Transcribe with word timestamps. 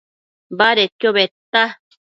Badedquio 0.59 1.09
bëdta 1.15 1.63